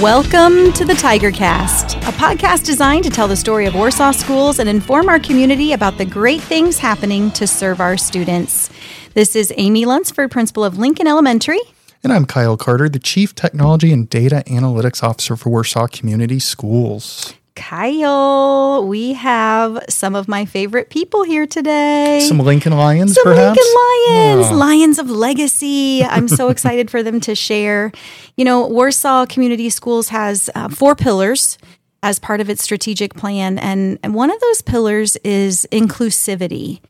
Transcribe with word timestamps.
Welcome 0.00 0.72
to 0.72 0.86
the 0.86 0.94
TigerCast, 0.94 1.98
a 2.08 2.12
podcast 2.12 2.64
designed 2.64 3.04
to 3.04 3.10
tell 3.10 3.28
the 3.28 3.36
story 3.36 3.66
of 3.66 3.74
Warsaw 3.74 4.12
schools 4.12 4.58
and 4.58 4.66
inform 4.66 5.10
our 5.10 5.20
community 5.20 5.74
about 5.74 5.98
the 5.98 6.06
great 6.06 6.40
things 6.40 6.78
happening 6.78 7.30
to 7.32 7.46
serve 7.46 7.82
our 7.82 7.98
students. 7.98 8.70
This 9.12 9.36
is 9.36 9.52
Aimee 9.58 9.84
Lunsford, 9.84 10.30
principal 10.30 10.64
of 10.64 10.78
Lincoln 10.78 11.06
Elementary. 11.06 11.60
And 12.02 12.14
I'm 12.14 12.24
Kyle 12.24 12.56
Carter, 12.56 12.88
the 12.88 12.98
Chief 12.98 13.34
Technology 13.34 13.92
and 13.92 14.08
Data 14.08 14.42
Analytics 14.46 15.02
Officer 15.02 15.36
for 15.36 15.50
Warsaw 15.50 15.86
Community 15.88 16.38
Schools. 16.38 17.34
Kyle, 17.60 18.86
we 18.86 19.12
have 19.12 19.84
some 19.88 20.14
of 20.14 20.26
my 20.28 20.46
favorite 20.46 20.88
people 20.88 21.24
here 21.24 21.46
today. 21.46 22.20
Some 22.26 22.38
Lincoln 22.38 22.72
Lions, 22.72 23.14
Some 23.14 23.22
perhaps? 23.22 23.58
Lincoln 23.58 23.74
Lions, 24.08 24.50
Yeah. 24.50 24.56
Lions 24.56 24.98
of 24.98 25.10
Legacy. 25.10 26.02
I'm 26.02 26.26
so 26.26 26.48
excited 26.54 26.90
for 26.90 27.02
them 27.02 27.20
to 27.20 27.34
share. 27.34 27.92
You 28.36 28.46
know, 28.46 28.66
Warsaw 28.66 29.26
Community 29.26 29.68
Schools 29.68 30.08
has 30.08 30.48
uh, 30.54 30.68
four 30.70 30.96
pillars 30.96 31.58
as 32.02 32.18
part 32.18 32.40
of 32.40 32.48
its 32.48 32.62
strategic 32.62 33.12
plan, 33.14 33.58
and, 33.58 33.98
and 34.02 34.14
one 34.14 34.30
of 34.30 34.40
those 34.40 34.62
pillars 34.62 35.16
is 35.16 35.68
inclusivity. 35.70 36.80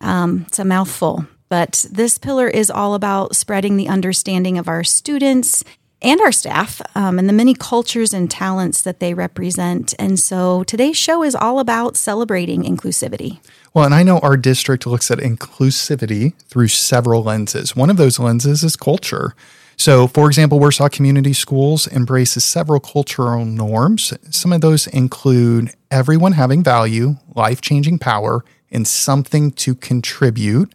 Um, 0.00 0.44
it's 0.46 0.60
a 0.60 0.64
mouthful, 0.64 1.26
but 1.48 1.84
this 1.90 2.18
pillar 2.18 2.46
is 2.48 2.70
all 2.70 2.94
about 2.94 3.34
spreading 3.34 3.76
the 3.76 3.88
understanding 3.88 4.58
of 4.58 4.68
our 4.68 4.84
students 4.84 5.64
and 6.02 6.20
our 6.20 6.32
staff 6.32 6.80
um, 6.94 7.18
and 7.18 7.28
the 7.28 7.32
many 7.32 7.54
cultures 7.54 8.12
and 8.14 8.30
talents 8.30 8.82
that 8.82 9.00
they 9.00 9.14
represent. 9.14 9.94
And 9.98 10.18
so 10.18 10.64
today's 10.64 10.96
show 10.96 11.22
is 11.22 11.34
all 11.34 11.58
about 11.58 11.96
celebrating 11.96 12.62
inclusivity. 12.62 13.40
Well, 13.74 13.84
and 13.84 13.94
I 13.94 14.02
know 14.02 14.18
our 14.18 14.36
district 14.36 14.86
looks 14.86 15.10
at 15.10 15.18
inclusivity 15.18 16.34
through 16.44 16.68
several 16.68 17.22
lenses. 17.22 17.76
One 17.76 17.90
of 17.90 17.96
those 17.96 18.18
lenses 18.18 18.64
is 18.64 18.76
culture. 18.76 19.34
So, 19.76 20.06
for 20.06 20.26
example, 20.26 20.58
Warsaw 20.58 20.88
Community 20.90 21.32
Schools 21.32 21.86
embraces 21.86 22.44
several 22.44 22.80
cultural 22.80 23.46
norms. 23.46 24.12
Some 24.28 24.52
of 24.52 24.60
those 24.60 24.86
include 24.88 25.72
everyone 25.90 26.32
having 26.32 26.62
value, 26.62 27.16
life 27.34 27.62
changing 27.62 27.98
power, 27.98 28.44
and 28.70 28.86
something 28.86 29.50
to 29.52 29.74
contribute, 29.74 30.74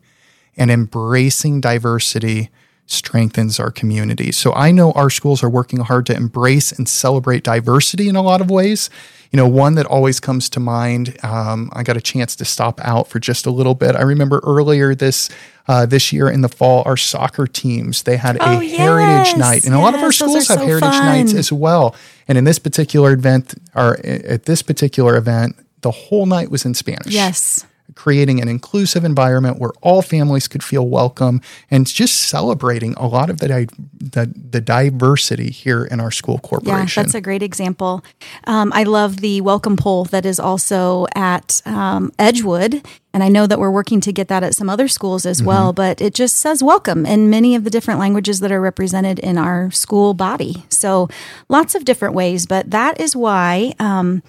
and 0.57 0.71
embracing 0.71 1.61
diversity 1.61 2.49
strengthens 2.87 3.59
our 3.59 3.71
community. 3.71 4.31
So 4.31 4.53
I 4.53 4.71
know 4.71 4.91
our 4.91 5.09
schools 5.09 5.43
are 5.43 5.49
working 5.49 5.79
hard 5.79 6.05
to 6.07 6.15
embrace 6.15 6.71
and 6.71 6.87
celebrate 6.87 7.43
diversity 7.43 8.07
in 8.07 8.15
a 8.15 8.21
lot 8.21 8.41
of 8.41 8.49
ways. 8.49 8.89
You 9.31 9.37
know, 9.37 9.47
one 9.47 9.75
that 9.75 9.85
always 9.87 10.19
comes 10.19 10.49
to 10.51 10.59
mind. 10.59 11.17
Um, 11.23 11.69
I 11.73 11.83
got 11.83 11.97
a 11.97 12.01
chance 12.01 12.35
to 12.37 12.45
stop 12.45 12.79
out 12.83 13.07
for 13.07 13.19
just 13.19 13.45
a 13.45 13.51
little 13.51 13.73
bit. 13.73 13.95
I 13.95 14.03
remember 14.03 14.39
earlier 14.43 14.95
this 14.95 15.29
uh, 15.67 15.85
this 15.87 16.13
year 16.13 16.29
in 16.29 16.41
the 16.41 16.47
fall, 16.47 16.83
our 16.85 16.95
soccer 16.95 17.47
teams 17.47 18.03
they 18.03 18.17
had 18.17 18.37
Oh, 18.39 18.59
a 18.61 18.65
heritage 18.67 19.35
night, 19.35 19.65
and 19.65 19.73
a 19.73 19.79
lot 19.79 19.95
of 19.95 20.01
our 20.01 20.11
schools 20.11 20.47
have 20.47 20.59
so 20.59 20.65
heritage 20.65 20.89
nights 20.99 21.33
as 21.33 21.51
well. 21.51 21.95
And 22.27 22.37
in 22.37 22.43
this 22.43 22.59
particular 22.59 23.13
event, 23.13 23.55
or 23.73 23.99
at 24.05 24.45
this 24.45 24.61
particular 24.61 25.17
event, 25.17 25.55
the 25.81 25.91
whole 25.91 26.27
night 26.27 26.51
was 26.51 26.65
in 26.65 26.75
Spanish 26.75 27.13
Yes. 27.13 27.65
Creating 27.93 28.41
an 28.41 28.47
inclusive 28.47 29.03
environment 29.03 29.59
where 29.59 29.71
all 29.81 30.01
families 30.01 30.47
could 30.47 30.63
feel 30.63 30.87
welcome 30.87 31.41
and 31.69 31.85
just 31.85 32.27
celebrating 32.27 32.93
a 32.95 33.07
lot 33.07 33.29
of 33.29 33.37
the 33.37 33.47
di- 33.47 33.67
the, 33.93 34.33
the 34.49 34.59
diversity 34.59 35.51
here 35.51 35.85
in 35.85 35.99
our 35.99 36.11
school 36.11 36.39
corporation. 36.39 37.01
Yeah, 37.01 37.05
that's 37.05 37.15
a 37.15 37.21
great 37.21 37.43
example. 37.43 38.03
Um, 38.45 38.71
I 38.73 38.83
love 38.83 39.21
the 39.21 39.41
welcome 39.41 39.77
pole 39.77 40.05
that 40.05 40.25
is 40.25 40.39
also 40.39 41.05
at 41.15 41.61
um, 41.65 42.11
Edgewood. 42.17 42.85
And 43.13 43.23
I 43.23 43.29
know 43.29 43.47
that 43.47 43.59
we're 43.59 43.71
working 43.71 44.01
to 44.01 44.11
get 44.11 44.27
that 44.27 44.43
at 44.43 44.55
some 44.55 44.69
other 44.69 44.89
schools 44.89 45.25
as 45.25 45.41
well, 45.41 45.71
but 45.71 46.01
it 46.01 46.13
just 46.13 46.37
says 46.37 46.61
welcome 46.61 47.05
in 47.05 47.29
many 47.29 47.55
of 47.55 47.63
the 47.63 47.69
different 47.69 47.97
languages 47.97 48.41
that 48.41 48.51
are 48.51 48.59
represented 48.59 49.19
in 49.19 49.37
our 49.37 49.71
school 49.71 50.13
body. 50.13 50.65
So 50.67 51.07
lots 51.47 51.75
of 51.75 51.85
different 51.85 52.13
ways, 52.13 52.45
but 52.45 52.71
that 52.71 52.99
is 52.99 53.15
why 53.15 53.73
um, 53.79 54.21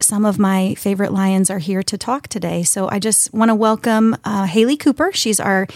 some 0.00 0.24
of 0.24 0.38
my 0.38 0.74
favorite 0.74 1.12
lions 1.12 1.50
are 1.50 1.58
here 1.58 1.82
to 1.82 1.98
talk 1.98 2.28
today. 2.28 2.62
So 2.62 2.88
I 2.88 2.98
just 2.98 3.32
want 3.32 3.50
to 3.50 3.54
welcome 3.54 4.16
uh, 4.24 4.44
Hayley 4.44 4.76
Cooper. 4.76 5.10
She's 5.12 5.40
our 5.40 5.66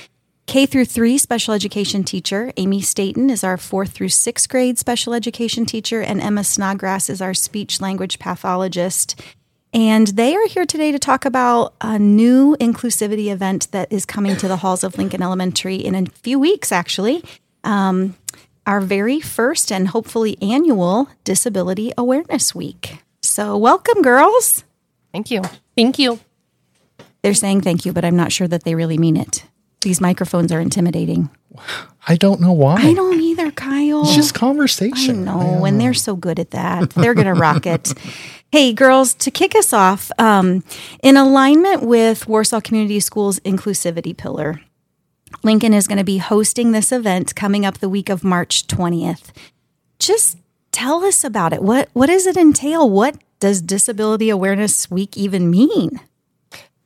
K 0.47 0.67
through 0.67 0.87
three 0.87 1.17
special 1.17 1.55
education 1.55 2.03
teacher. 2.03 2.53
Amy 2.57 2.81
Staton 2.81 3.31
is 3.31 3.45
our 3.45 3.57
fourth 3.57 3.93
through 3.93 4.09
sixth 4.09 4.49
grade 4.49 4.79
special 4.79 5.15
education 5.15 5.65
teacher, 5.65 6.01
and 6.01 6.21
Emma 6.21 6.43
Snodgrass 6.43 7.09
is 7.09 7.23
our 7.23 7.35
speech 7.35 7.81
language 7.81 8.19
pathologist. 8.19 9.21
And 9.73 10.09
they 10.09 10.35
are 10.35 10.49
here 10.49 10.67
today 10.67 10.91
to 10.91 10.99
talk 10.99 11.25
about 11.25 11.75
a 11.81 11.99
new 11.99 12.57
inclusivity 12.59 13.31
event 13.31 13.71
that 13.71 13.93
is 13.93 14.05
coming 14.05 14.37
to 14.39 14.49
the 14.49 14.57
halls 14.57 14.83
of 14.83 14.99
Lincoln 14.99 15.23
Elementary 15.23 15.77
in 15.77 15.95
a 15.95 16.07
few 16.07 16.41
weeks, 16.41 16.73
actually. 16.73 17.23
Um, 17.63 18.17
our 18.67 18.81
very 18.81 19.21
first 19.21 19.71
and 19.71 19.89
hopefully 19.89 20.37
annual 20.43 21.09
Disability 21.23 21.93
Awareness 21.97 22.55
Week. 22.55 23.05
So, 23.23 23.57
welcome, 23.57 24.03
girls. 24.03 24.65
Thank 25.13 25.31
you. 25.31 25.43
Thank 25.77 25.99
you. 25.99 26.21
They're 27.23 27.35
saying 27.35 27.61
thank 27.61 27.85
you, 27.85 27.93
but 27.93 28.05
I'm 28.05 28.17
not 28.17 28.33
sure 28.33 28.49
that 28.49 28.65
they 28.65 28.75
really 28.75 28.99
mean 28.99 29.17
it. 29.17 29.45
These 29.83 30.01
microphones 30.01 30.53
are 30.53 30.61
intimidating. 30.61 31.31
I 32.07 32.17
don't 32.17 32.41
know 32.41 32.53
why. 32.53 32.77
I 32.77 32.95
don't 32.95 33.21
either, 33.21 33.51
Kyle. 33.51 34.03
It's 34.03 34.15
just 34.15 34.37
I 34.37 34.39
conversation. 34.41 35.25
know, 35.25 35.65
and 35.65 35.81
they're 35.81 35.95
so 35.95 36.17
good 36.17 36.39
at 36.39 36.51
that. 36.53 36.91
They're 36.91 37.15
going 37.15 37.27
to 37.27 37.35
rock 37.35 37.67
it. 37.67 37.93
Hey, 38.53 38.73
girls, 38.73 39.15
to 39.15 39.31
kick 39.31 39.55
us 39.55 39.73
off, 39.73 40.11
um, 40.19 40.65
in 41.05 41.17
alignment 41.17 41.85
with 41.85 42.27
Warsaw 42.27 42.61
Community 42.61 42.99
Schools' 42.99 43.39
inclusivity 43.45 44.17
pillar, 44.17 44.61
Lincoln 45.45 45.73
is 45.73 45.87
going 45.87 45.99
to 45.99 46.05
be 46.05 46.19
hosting 46.19 46.73
this 46.73 46.91
event 46.91 47.37
coming 47.37 47.65
up 47.65 47.79
the 47.79 47.89
week 47.89 48.09
of 48.09 48.25
March 48.25 48.67
20th. 48.67 49.27
Just 50.01 50.37
tell 50.73 51.05
us 51.05 51.25
about 51.25 51.53
it. 51.53 51.63
What 51.63 51.89
what 51.93 52.07
does 52.07 52.27
it 52.27 52.37
entail? 52.37 52.89
What 52.89 53.17
does 53.41 53.63
Disability 53.63 54.31
Awareness 54.31 54.91
Week 54.91 55.17
even 55.17 55.51
mean? 55.51 56.01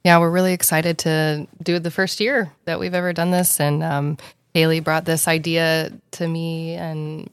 Yeah, 0.05 0.19
we're 0.19 0.31
really 0.31 0.53
excited 0.53 0.99
to 0.99 1.47
do 1.63 1.79
the 1.79 1.91
first 1.91 2.21
year 2.21 2.53
that 2.67 2.79
we've 2.79 2.95
ever 2.95 3.13
done 3.13 3.31
this. 3.31 3.59
And 3.59 3.83
um, 3.83 4.19
Hayley 4.53 4.81
brought 4.81 5.07
this 5.07 5.27
idea 5.27 5.93
to 6.13 6.29
me 6.29 6.75
and 6.75 7.31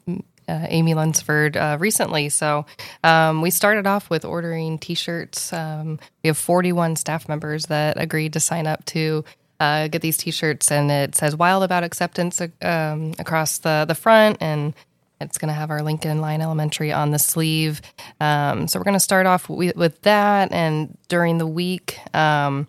uh, 0.48 0.68
Aimee 0.70 0.94
Lunsford 0.94 1.58
uh, 1.58 1.78
recently. 1.80 2.30
So 2.30 2.66
um, 3.04 3.42
we 3.42 3.52
started 3.52 3.88
off 3.88 4.10
with 4.10 4.26
ordering 4.26 4.80
t 4.80 4.96
shirts. 4.96 5.52
Um, 5.52 6.00
we 6.24 6.30
have 6.30 6.38
41 6.38 6.96
staff 6.96 7.28
members 7.28 7.68
that 7.68 8.02
agreed 8.02 8.34
to 8.34 8.40
sign 8.40 8.68
up 8.68 8.86
to. 8.86 9.24
Uh, 9.60 9.88
get 9.88 10.02
these 10.02 10.18
T-shirts, 10.18 10.72
and 10.72 10.90
it 10.90 11.14
says 11.14 11.36
"Wild 11.36 11.62
About 11.62 11.84
Acceptance" 11.84 12.42
um, 12.64 13.14
across 13.20 13.60
the 13.60 13.86
the 13.88 13.94
front, 13.94 14.38
and 14.42 14.74
It's 15.22 15.38
going 15.38 15.50
to 15.50 15.54
have 15.54 15.70
our 15.70 15.82
Lincoln 15.82 16.22
Lion 16.22 16.42
Elementary 16.42 16.92
on 16.92 17.12
the 17.12 17.20
sleeve. 17.20 17.82
Um, 18.20 18.68
so 18.68 18.80
we're 18.80 18.84
going 18.84 18.96
to 18.96 19.00
start 19.00 19.26
off 19.26 19.50
with, 19.50 20.02
that. 20.02 20.52
And 20.52 20.98
during 21.10 21.38
the 21.38 21.48
week 21.48 22.00
um, 22.14 22.68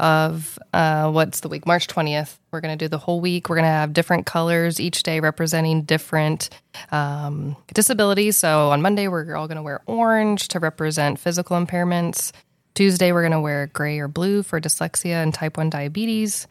of 0.00 0.58
uh, 0.72 1.10
what's 1.10 1.40
the 1.40 1.48
week? 1.48 1.66
March 1.66 1.88
20th, 1.88 2.38
we're 2.52 2.60
going 2.60 2.76
to 2.76 2.84
do 2.84 2.88
the 2.88 2.98
whole 2.98 3.20
week. 3.20 3.48
We're 3.48 3.56
going 3.56 3.64
to 3.64 3.70
have 3.70 3.92
different 3.92 4.26
colors 4.26 4.80
each 4.80 5.02
day 5.02 5.20
representing 5.20 5.82
different 5.82 6.50
um, 6.92 7.56
disabilities. 7.74 8.36
So 8.36 8.70
on 8.70 8.82
Monday, 8.82 9.08
we're 9.08 9.34
all 9.34 9.48
going 9.48 9.56
to 9.56 9.62
wear 9.62 9.80
orange 9.86 10.48
to 10.48 10.60
represent 10.60 11.18
physical 11.18 11.56
impairments. 11.56 12.32
Tuesday, 12.74 13.10
we're 13.10 13.22
going 13.22 13.32
to 13.32 13.40
wear 13.40 13.66
gray 13.66 13.98
or 13.98 14.06
blue 14.06 14.42
for 14.44 14.60
dyslexia 14.60 15.22
and 15.22 15.34
type 15.34 15.56
1 15.56 15.70
diabetes. 15.70 16.46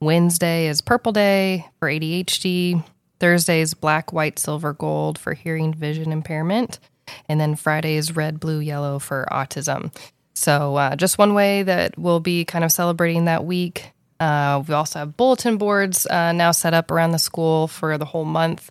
Wednesday 0.00 0.66
is 0.66 0.80
purple 0.80 1.12
day 1.12 1.66
for 1.78 1.88
ADHD. 1.88 2.84
Thursday 3.20 3.60
is 3.60 3.74
black, 3.74 4.12
white, 4.12 4.38
silver, 4.38 4.72
gold 4.72 5.18
for 5.18 5.34
hearing, 5.34 5.72
vision 5.74 6.10
impairment. 6.10 6.80
And 7.28 7.40
then 7.40 7.54
Friday's 7.54 8.16
red, 8.16 8.40
blue, 8.40 8.60
yellow 8.60 8.98
for 8.98 9.26
autism. 9.30 9.94
So, 10.34 10.76
uh, 10.76 10.96
just 10.96 11.18
one 11.18 11.34
way 11.34 11.62
that 11.62 11.98
we'll 11.98 12.20
be 12.20 12.44
kind 12.44 12.64
of 12.64 12.72
celebrating 12.72 13.26
that 13.26 13.44
week. 13.44 13.92
Uh, 14.18 14.62
we 14.66 14.74
also 14.74 14.98
have 14.98 15.16
bulletin 15.16 15.56
boards 15.56 16.06
uh, 16.06 16.32
now 16.32 16.50
set 16.50 16.74
up 16.74 16.90
around 16.90 17.12
the 17.12 17.18
school 17.18 17.68
for 17.68 17.96
the 17.96 18.04
whole 18.04 18.26
month 18.26 18.70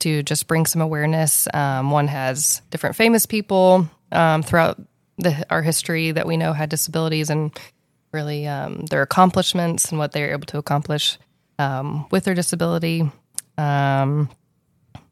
to 0.00 0.24
just 0.24 0.48
bring 0.48 0.66
some 0.66 0.82
awareness. 0.82 1.46
Um, 1.54 1.92
one 1.92 2.08
has 2.08 2.62
different 2.70 2.96
famous 2.96 3.24
people 3.24 3.88
um, 4.10 4.42
throughout 4.42 4.80
the, 5.18 5.46
our 5.50 5.62
history 5.62 6.10
that 6.12 6.26
we 6.26 6.36
know 6.36 6.52
had 6.52 6.68
disabilities 6.68 7.30
and 7.30 7.56
really 8.12 8.46
um, 8.46 8.86
their 8.86 9.02
accomplishments 9.02 9.90
and 9.90 9.98
what 9.98 10.12
they 10.12 10.22
were 10.22 10.32
able 10.32 10.46
to 10.46 10.58
accomplish 10.58 11.18
um, 11.58 12.06
with 12.10 12.24
their 12.24 12.34
disability. 12.34 13.10
Um, 13.58 14.30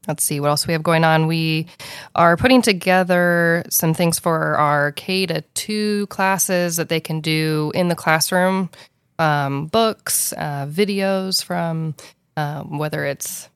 let's 0.07 0.23
see 0.23 0.39
what 0.39 0.49
else 0.49 0.65
we 0.65 0.73
have 0.73 0.83
going 0.83 1.03
on. 1.03 1.27
We 1.27 1.67
are 2.15 2.37
putting 2.37 2.61
together 2.61 3.63
some 3.69 3.93
things 3.93 4.17
for 4.17 4.57
our 4.57 4.93
K 4.93 5.25
to 5.27 5.41
two 5.53 6.07
classes 6.07 6.77
that 6.77 6.89
they 6.89 6.99
can 6.99 7.21
do 7.21 7.71
in 7.75 7.89
the 7.89 7.95
classroom. 7.95 8.69
Um, 9.19 9.65
books, 9.67 10.33
uh, 10.33 10.67
videos 10.69 11.43
from 11.43 11.95
um, 12.37 12.77
whether 12.77 13.03
it's 13.03 13.49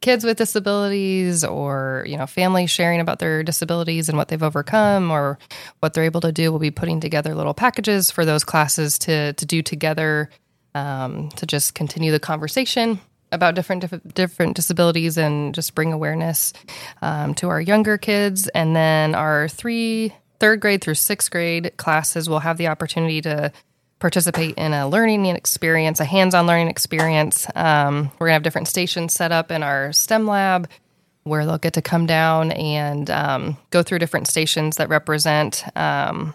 kids 0.00 0.24
with 0.24 0.38
disabilities 0.38 1.44
or 1.44 2.04
you 2.06 2.16
know 2.16 2.26
families 2.26 2.70
sharing 2.70 3.00
about 3.00 3.18
their 3.18 3.42
disabilities 3.42 4.08
and 4.08 4.16
what 4.16 4.28
they've 4.28 4.42
overcome 4.42 5.10
or 5.10 5.38
what 5.80 5.92
they're 5.92 6.04
able 6.04 6.22
to 6.22 6.32
do. 6.32 6.50
We'll 6.50 6.60
be 6.60 6.70
putting 6.70 7.00
together 7.00 7.34
little 7.34 7.54
packages 7.54 8.10
for 8.10 8.24
those 8.24 8.44
classes 8.44 8.98
to 9.00 9.34
to 9.34 9.46
do 9.46 9.62
together 9.62 10.30
um, 10.74 11.28
to 11.30 11.44
just 11.44 11.74
continue 11.74 12.12
the 12.12 12.20
conversation 12.20 13.00
about 13.32 13.54
different 13.54 14.14
different 14.14 14.56
disabilities 14.56 15.16
and 15.16 15.54
just 15.54 15.74
bring 15.74 15.92
awareness 15.92 16.52
um, 17.02 17.34
to 17.34 17.48
our 17.48 17.60
younger 17.60 17.98
kids. 17.98 18.48
And 18.48 18.74
then 18.74 19.14
our 19.14 19.48
three 19.48 20.12
third 20.38 20.60
grade 20.60 20.82
through 20.82 20.94
sixth 20.94 21.30
grade 21.30 21.72
classes 21.76 22.28
will 22.28 22.40
have 22.40 22.56
the 22.56 22.68
opportunity 22.68 23.20
to 23.22 23.52
participate 23.98 24.54
in 24.56 24.72
a 24.72 24.88
learning 24.88 25.26
experience, 25.26 26.00
a 26.00 26.04
hands-on 26.04 26.46
learning 26.46 26.68
experience. 26.68 27.46
Um, 27.54 28.10
we're 28.18 28.28
gonna 28.28 28.34
have 28.34 28.42
different 28.42 28.68
stations 28.68 29.14
set 29.14 29.30
up 29.30 29.50
in 29.50 29.62
our 29.62 29.92
STEM 29.92 30.26
lab 30.26 30.68
where 31.24 31.44
they'll 31.44 31.58
get 31.58 31.74
to 31.74 31.82
come 31.82 32.06
down 32.06 32.50
and 32.52 33.10
um, 33.10 33.58
go 33.68 33.82
through 33.82 33.98
different 33.98 34.26
stations 34.26 34.76
that 34.76 34.88
represent 34.88 35.64
um, 35.76 36.34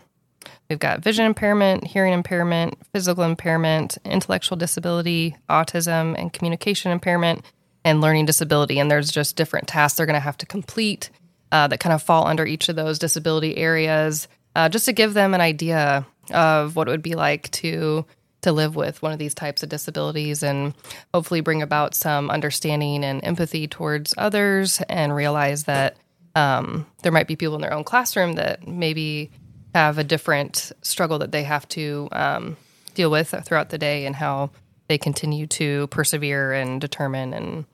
We've 0.70 0.80
got 0.80 1.02
vision 1.02 1.26
impairment, 1.26 1.86
hearing 1.86 2.14
impairment, 2.14 2.76
physical 2.92 3.24
impairment, 3.24 3.98
intellectual 4.04 4.58
disability, 4.58 5.36
autism, 5.50 6.18
and 6.18 6.34
communication 6.34 6.92
impairment, 6.92 7.46
and 7.84 8.02
learning 8.02 8.26
disability. 8.26 8.80
And 8.80 8.90
there's 8.90 9.12
just 9.12 9.36
different 9.36 9.68
tasks 9.68 9.98
they're 9.98 10.08
going 10.08 10.16
to 10.16 10.20
have 10.20 10.38
to 10.38 10.46
complete 10.46 11.12
uh, 11.52 11.68
that 11.68 11.80
kind 11.80 11.94
of 11.94 12.02
fall 12.02 12.26
under 12.26 12.46
each 12.46 12.68
of 12.68 12.76
those 12.76 12.98
disability 12.98 13.56
areas, 13.58 14.28
uh, 14.56 14.68
just 14.70 14.86
to 14.86 14.94
give 14.94 15.14
them 15.14 15.34
an 15.34 15.42
idea 15.42 16.06
of 16.34 16.76
what 16.76 16.88
it 16.88 16.92
would 16.92 17.04
be 17.04 17.16
like 17.16 17.52
to 17.52 18.06
to 18.42 18.52
live 18.52 18.76
with 18.76 19.02
one 19.02 19.12
of 19.12 19.18
these 19.18 19.34
types 19.34 19.64
of 19.64 19.70
disabilities 19.70 20.44
and 20.44 20.76
hopefully 21.16 21.42
bring 21.42 21.64
about 21.64 21.96
some 21.96 22.30
understanding 22.30 23.04
and 23.04 23.24
empathy 23.24 23.68
towards 23.68 24.14
others 24.20 24.82
and 24.88 25.16
realize 25.16 25.64
that 25.64 25.98
um, 26.36 26.86
there 27.02 27.12
might 27.12 27.28
be 27.28 27.36
people 27.36 27.56
in 27.56 27.62
their 27.62 27.74
own 27.74 27.84
classroom 27.84 28.34
that 28.34 28.68
maybe 28.68 29.32
have 29.76 29.98
a 29.98 30.06
different 30.06 30.72
struggle 30.82 31.20
that 31.20 31.34
they 31.34 31.44
have 31.44 31.68
to 31.68 32.08
um, 32.14 32.56
deal 32.94 33.12
with 33.12 33.36
throughout 33.44 33.72
the 33.72 33.78
day 33.78 34.06
and 34.06 34.16
how 34.16 34.50
they 34.88 34.98
continue 34.98 35.46
to 35.46 35.88
persevere 35.88 36.54
and 36.54 36.80
determine 36.80 37.34
and 37.34 37.66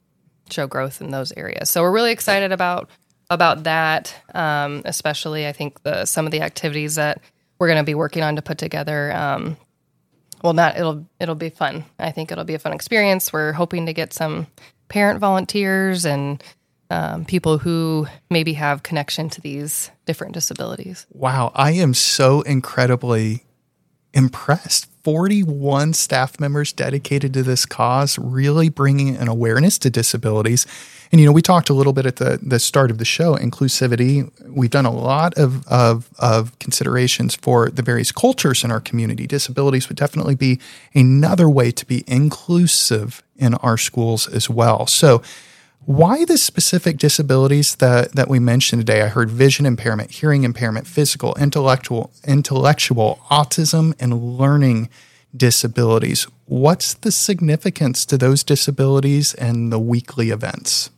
show 0.49 0.65
growth 0.65 0.99
in 0.99 1.11
those 1.11 1.31
areas. 1.37 1.69
So 1.69 1.83
we're 1.83 1.91
really 1.91 2.11
excited 2.11 2.51
about 2.51 2.89
about 3.29 3.63
that, 3.63 4.15
um, 4.33 4.81
especially 4.83 5.47
I 5.47 5.51
think 5.51 5.83
the 5.83 6.05
some 6.05 6.25
of 6.25 6.31
the 6.31 6.41
activities 6.41 6.95
that 6.95 7.21
we're 7.59 7.67
going 7.67 7.77
to 7.77 7.83
be 7.83 7.93
working 7.93 8.23
on 8.23 8.35
to 8.35 8.41
put 8.41 8.57
together. 8.57 9.13
Um, 9.13 9.55
well, 10.41 10.53
not 10.53 10.77
it'll 10.77 11.05
it'll 11.19 11.35
be 11.35 11.51
fun. 11.51 11.85
I 11.99 12.09
think 12.09 12.31
it'll 12.31 12.45
be 12.45 12.55
a 12.55 12.59
fun 12.59 12.73
experience. 12.73 13.31
We're 13.31 13.53
hoping 13.53 13.85
to 13.85 13.93
get 13.93 14.11
some 14.11 14.47
parent 14.89 15.19
volunteers 15.19 16.03
and 16.03 16.43
um, 16.91 17.23
people 17.23 17.57
who 17.57 18.05
maybe 18.29 18.53
have 18.53 18.83
connection 18.83 19.29
to 19.29 19.39
these 19.39 19.91
different 20.05 20.33
disabilities. 20.33 21.07
Wow, 21.13 21.53
I 21.55 21.71
am 21.71 21.93
so 21.93 22.41
incredibly 22.41 23.45
impressed. 24.13 24.87
41 25.03 25.93
staff 25.93 26.37
members 26.39 26.73
dedicated 26.73 27.33
to 27.33 27.43
this 27.43 27.65
cause, 27.65 28.19
really 28.19 28.67
bringing 28.67 29.15
an 29.15 29.29
awareness 29.29 29.79
to 29.79 29.89
disabilities. 29.89 30.67
And, 31.13 31.21
you 31.21 31.25
know, 31.25 31.31
we 31.31 31.41
talked 31.41 31.69
a 31.69 31.73
little 31.73 31.93
bit 31.93 32.05
at 32.05 32.17
the, 32.17 32.39
the 32.41 32.59
start 32.59 32.91
of 32.91 32.97
the 32.97 33.05
show, 33.05 33.35
inclusivity. 33.35 34.29
We've 34.47 34.69
done 34.69 34.85
a 34.85 34.91
lot 34.91 35.33
of, 35.37 35.65
of, 35.67 36.09
of 36.19 36.59
considerations 36.59 37.35
for 37.35 37.69
the 37.69 37.81
various 37.81 38.11
cultures 38.11 38.65
in 38.65 38.71
our 38.71 38.81
community. 38.81 39.27
Disabilities 39.27 39.87
would 39.87 39.97
definitely 39.97 40.35
be 40.35 40.59
another 40.93 41.49
way 41.49 41.71
to 41.71 41.85
be 41.85 42.03
inclusive 42.05 43.23
in 43.37 43.55
our 43.55 43.77
schools 43.77 44.27
as 44.27 44.49
well. 44.49 44.87
So, 44.87 45.23
why 45.85 46.25
the 46.25 46.37
specific 46.37 46.97
disabilities 46.97 47.75
that, 47.75 48.13
that 48.13 48.29
we 48.29 48.39
mentioned 48.39 48.81
today? 48.81 49.01
I 49.01 49.07
heard 49.07 49.31
vision 49.31 49.65
impairment, 49.65 50.11
hearing 50.11 50.43
impairment, 50.43 50.85
physical, 50.85 51.35
intellectual, 51.39 52.11
intellectual, 52.25 53.19
autism, 53.31 53.95
and 53.99 54.37
learning 54.37 54.89
disabilities. 55.35 56.27
What's 56.45 56.93
the 56.93 57.11
significance 57.11 58.05
to 58.07 58.17
those 58.17 58.43
disabilities 58.43 59.33
and 59.33 59.71
the 59.71 59.79
weekly 59.79 60.29
events? 60.29 60.91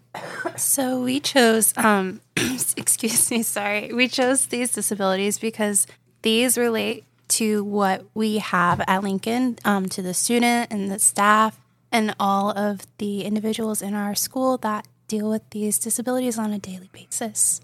So 0.57 1.01
we 1.01 1.19
chose, 1.19 1.73
um, 1.77 2.19
excuse 2.77 3.31
me, 3.31 3.41
sorry, 3.43 3.91
we 3.93 4.07
chose 4.07 4.47
these 4.47 4.71
disabilities 4.71 5.39
because 5.39 5.87
these 6.23 6.57
relate 6.57 7.05
to 7.29 7.63
what 7.63 8.05
we 8.13 8.37
have 8.39 8.81
at 8.85 9.01
Lincoln, 9.01 9.57
um, 9.65 9.87
to 9.89 10.01
the 10.01 10.13
student 10.13 10.71
and 10.71 10.91
the 10.91 10.99
staff 10.99 11.57
and 11.93 12.15
all 12.19 12.49
of 12.57 12.81
the 12.97 13.23
individuals 13.23 13.81
in 13.81 13.93
our 13.93 14.15
school 14.15 14.57
that 14.57 14.87
deal 15.07 15.29
with 15.29 15.47
these 15.51 15.77
disabilities 15.77 16.37
on 16.37 16.51
a 16.51 16.59
daily 16.59 16.89
basis. 16.91 17.61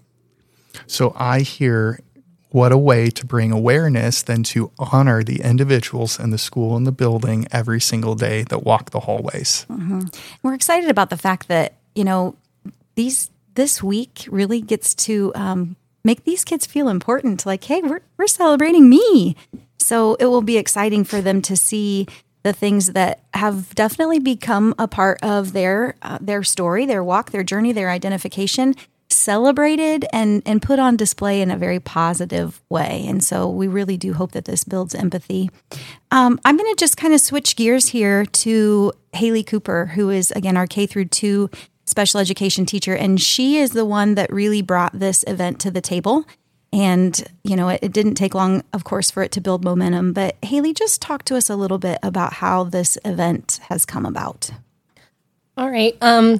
So 0.86 1.12
I 1.16 1.40
hear 1.40 2.00
what 2.50 2.72
a 2.72 2.78
way 2.78 3.10
to 3.10 3.26
bring 3.26 3.52
awareness 3.52 4.22
than 4.22 4.42
to 4.42 4.70
honor 4.78 5.22
the 5.22 5.40
individuals 5.40 6.18
in 6.18 6.30
the 6.30 6.38
school 6.38 6.76
and 6.76 6.86
the 6.86 6.92
building 6.92 7.46
every 7.50 7.80
single 7.80 8.14
day 8.14 8.44
that 8.44 8.64
walk 8.64 8.90
the 8.90 9.00
hallways. 9.00 9.66
Mm-hmm. 9.68 10.06
We're 10.42 10.54
excited 10.54 10.90
about 10.90 11.10
the 11.10 11.16
fact 11.16 11.48
that, 11.48 11.74
you 11.94 12.04
know, 12.04 12.36
these 12.94 13.30
this 13.54 13.82
week 13.82 14.26
really 14.30 14.60
gets 14.60 14.94
to 14.94 15.32
um, 15.34 15.76
make 16.04 16.24
these 16.24 16.44
kids 16.44 16.66
feel 16.66 16.88
important. 16.88 17.46
Like, 17.46 17.64
hey, 17.64 17.82
we're, 17.82 18.00
we're 18.16 18.26
celebrating 18.26 18.88
me. 18.88 19.36
So 19.78 20.14
it 20.14 20.26
will 20.26 20.42
be 20.42 20.56
exciting 20.56 21.04
for 21.04 21.20
them 21.20 21.42
to 21.42 21.56
see 21.56 22.06
the 22.42 22.52
things 22.52 22.92
that 22.92 23.20
have 23.34 23.74
definitely 23.74 24.18
become 24.18 24.74
a 24.78 24.88
part 24.88 25.18
of 25.22 25.52
their 25.52 25.94
uh, 26.02 26.18
their 26.20 26.42
story, 26.42 26.86
their 26.86 27.04
walk, 27.04 27.30
their 27.30 27.44
journey, 27.44 27.72
their 27.72 27.90
identification 27.90 28.74
celebrated 29.12 30.06
and 30.12 30.42
and 30.46 30.62
put 30.62 30.78
on 30.78 30.96
display 30.96 31.42
in 31.42 31.50
a 31.50 31.56
very 31.56 31.80
positive 31.80 32.62
way. 32.70 33.04
And 33.06 33.22
so 33.22 33.48
we 33.48 33.68
really 33.68 33.96
do 33.96 34.14
hope 34.14 34.32
that 34.32 34.44
this 34.44 34.64
builds 34.64 34.94
empathy. 34.94 35.50
Um, 36.10 36.40
I'm 36.44 36.56
going 36.56 36.72
to 36.72 36.78
just 36.78 36.96
kind 36.96 37.12
of 37.12 37.20
switch 37.20 37.56
gears 37.56 37.88
here 37.88 38.24
to 38.24 38.92
Hayley 39.12 39.42
Cooper, 39.42 39.86
who 39.94 40.10
is 40.10 40.30
again 40.30 40.56
our 40.56 40.66
K 40.66 40.86
through 40.86 41.06
two 41.06 41.50
special 41.86 42.20
education 42.20 42.64
teacher, 42.64 42.94
and 42.94 43.20
she 43.20 43.58
is 43.58 43.72
the 43.72 43.84
one 43.84 44.14
that 44.14 44.32
really 44.32 44.62
brought 44.62 44.98
this 44.98 45.24
event 45.26 45.58
to 45.60 45.70
the 45.70 45.80
table. 45.80 46.24
And, 46.72 47.22
you 47.42 47.56
know, 47.56 47.68
it, 47.68 47.80
it, 47.82 47.92
didn't 47.92 48.14
take 48.14 48.32
long, 48.32 48.62
of 48.72 48.84
course, 48.84 49.10
for 49.10 49.24
it 49.24 49.32
to 49.32 49.40
build 49.40 49.64
momentum. 49.64 50.12
But 50.12 50.36
Hayley, 50.44 50.72
just 50.72 51.02
talk 51.02 51.24
to 51.24 51.36
us 51.36 51.50
a 51.50 51.56
little 51.56 51.78
bit 51.78 51.98
about 52.02 52.34
how 52.34 52.62
this 52.64 52.96
event 53.04 53.58
has 53.68 53.84
come 53.84 54.06
about. 54.06 54.50
All 55.56 55.68
right. 55.68 55.96
Um, 56.00 56.38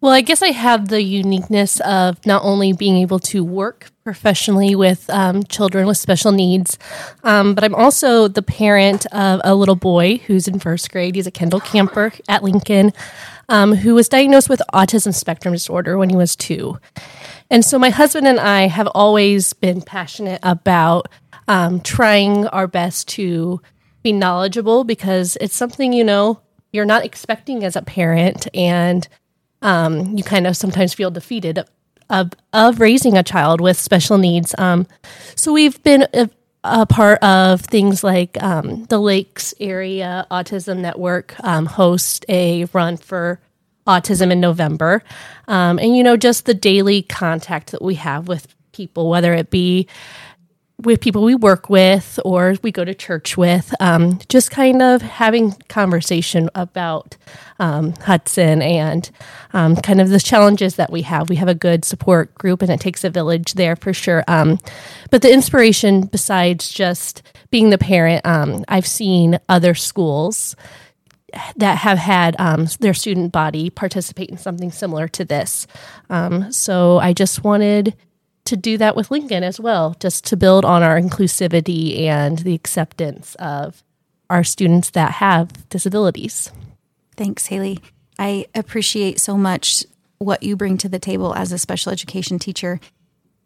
well, 0.00 0.12
I 0.12 0.20
guess 0.20 0.42
I 0.42 0.48
have 0.48 0.88
the 0.88 1.02
uniqueness 1.02 1.80
of 1.80 2.24
not 2.24 2.44
only 2.44 2.72
being 2.72 2.96
able 2.98 3.18
to 3.20 3.42
work 3.42 3.90
professionally 4.04 4.76
with 4.76 5.10
um, 5.10 5.42
children 5.44 5.88
with 5.88 5.96
special 5.96 6.30
needs, 6.30 6.78
um, 7.24 7.54
but 7.54 7.64
I'm 7.64 7.74
also 7.74 8.28
the 8.28 8.42
parent 8.42 9.06
of 9.06 9.40
a 9.42 9.56
little 9.56 9.74
boy 9.74 10.18
who's 10.18 10.46
in 10.46 10.60
first 10.60 10.92
grade. 10.92 11.16
He's 11.16 11.26
a 11.26 11.32
Kendall 11.32 11.60
Camper 11.60 12.12
at 12.28 12.44
Lincoln, 12.44 12.92
um, 13.48 13.74
who 13.74 13.94
was 13.94 14.08
diagnosed 14.08 14.48
with 14.48 14.62
autism 14.72 15.14
spectrum 15.14 15.54
disorder 15.54 15.98
when 15.98 16.10
he 16.10 16.16
was 16.16 16.36
two. 16.36 16.78
And 17.50 17.64
so 17.64 17.78
my 17.78 17.90
husband 17.90 18.26
and 18.26 18.38
I 18.38 18.68
have 18.68 18.88
always 18.88 19.52
been 19.54 19.80
passionate 19.80 20.40
about 20.42 21.08
um, 21.46 21.80
trying 21.80 22.46
our 22.48 22.66
best 22.66 23.08
to 23.08 23.60
be 24.02 24.12
knowledgeable 24.12 24.84
because 24.84 25.36
it's 25.40 25.56
something, 25.56 25.92
you 25.92 26.04
know, 26.04 26.40
you're 26.72 26.84
not 26.84 27.04
expecting 27.04 27.64
as 27.64 27.74
a 27.74 27.82
parent. 27.82 28.46
And 28.54 29.08
um, 29.62 30.16
you 30.16 30.22
kind 30.22 30.46
of 30.46 30.56
sometimes 30.56 30.94
feel 30.94 31.10
defeated 31.10 31.60
of, 32.10 32.32
of 32.52 32.80
raising 32.80 33.16
a 33.16 33.22
child 33.22 33.60
with 33.60 33.78
special 33.78 34.18
needs. 34.18 34.54
Um, 34.58 34.86
so 35.34 35.52
we've 35.52 35.82
been 35.82 36.06
a, 36.68 36.86
part 36.86 37.22
of 37.22 37.60
things 37.60 38.04
like 38.04 38.42
um, 38.42 38.84
the 38.84 38.98
Lakes 38.98 39.54
Area 39.60 40.26
Autism 40.30 40.78
Network 40.78 41.34
um, 41.44 41.66
host 41.66 42.24
a 42.28 42.66
run 42.72 42.96
for 42.96 43.40
autism 43.86 44.30
in 44.30 44.40
November. 44.40 45.02
Um, 45.48 45.78
and, 45.78 45.96
you 45.96 46.02
know, 46.02 46.16
just 46.16 46.44
the 46.44 46.54
daily 46.54 47.02
contact 47.02 47.72
that 47.72 47.82
we 47.82 47.94
have 47.96 48.28
with 48.28 48.54
people, 48.72 49.08
whether 49.08 49.32
it 49.34 49.50
be 49.50 49.88
with 50.84 51.00
people 51.00 51.24
we 51.24 51.34
work 51.34 51.68
with 51.68 52.20
or 52.24 52.54
we 52.62 52.70
go 52.70 52.84
to 52.84 52.94
church 52.94 53.36
with, 53.36 53.74
um, 53.80 54.20
just 54.28 54.50
kind 54.52 54.80
of 54.80 55.02
having 55.02 55.52
conversation 55.68 56.48
about 56.54 57.16
um, 57.58 57.94
Hudson 58.02 58.62
and 58.62 59.10
um, 59.52 59.74
kind 59.74 60.00
of 60.00 60.08
the 60.08 60.20
challenges 60.20 60.76
that 60.76 60.92
we 60.92 61.02
have. 61.02 61.28
We 61.28 61.36
have 61.36 61.48
a 61.48 61.54
good 61.54 61.84
support 61.84 62.32
group, 62.34 62.62
and 62.62 62.70
it 62.70 62.78
takes 62.78 63.02
a 63.02 63.10
village 63.10 63.54
there 63.54 63.74
for 63.74 63.92
sure. 63.92 64.22
Um, 64.28 64.58
but 65.10 65.22
the 65.22 65.32
inspiration, 65.32 66.02
besides 66.02 66.68
just 66.68 67.22
being 67.50 67.70
the 67.70 67.78
parent, 67.78 68.24
um, 68.24 68.64
I've 68.68 68.86
seen 68.86 69.40
other 69.48 69.74
schools 69.74 70.54
that 71.56 71.78
have 71.78 71.98
had 71.98 72.36
um, 72.38 72.68
their 72.78 72.94
student 72.94 73.32
body 73.32 73.68
participate 73.68 74.30
in 74.30 74.38
something 74.38 74.70
similar 74.70 75.08
to 75.08 75.24
this. 75.24 75.66
So 76.50 76.98
I 76.98 77.12
just 77.12 77.44
wanted 77.44 77.94
to 78.48 78.56
do 78.56 78.78
that 78.78 78.96
with 78.96 79.10
Lincoln 79.10 79.42
as 79.42 79.60
well, 79.60 79.94
just 80.00 80.24
to 80.26 80.36
build 80.36 80.64
on 80.64 80.82
our 80.82 81.00
inclusivity 81.00 82.00
and 82.00 82.38
the 82.38 82.54
acceptance 82.54 83.34
of 83.36 83.82
our 84.30 84.44
students 84.44 84.90
that 84.90 85.12
have 85.12 85.68
disabilities. 85.68 86.50
Thanks, 87.16 87.46
Hayley. 87.46 87.80
I 88.18 88.46
appreciate 88.54 89.20
so 89.20 89.36
much 89.36 89.84
what 90.18 90.42
you 90.42 90.56
bring 90.56 90.78
to 90.78 90.88
the 90.88 90.98
table 90.98 91.34
as 91.34 91.52
a 91.52 91.58
special 91.58 91.92
education 91.92 92.38
teacher. 92.38 92.80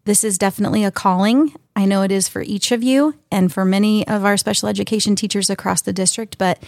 This 0.05 0.25
is 0.25 0.39
definitely 0.39 0.85
a 0.85 0.91
calling. 0.91 1.55
I 1.77 1.85
know 1.85 2.03
it 2.03 2.11
is 2.11 2.29
for 2.29 2.43
each 2.43 2.73
of 2.73 2.83
you 2.83 3.15
and 3.31 3.53
for 3.53 3.65
many 3.65 4.07
of 4.09 4.25
our 4.25 4.37
special 4.37 4.69
education 4.69 5.15
teachers 5.15 5.51
across 5.51 5.83
the 5.83 5.93
district, 5.93 6.39
but 6.39 6.63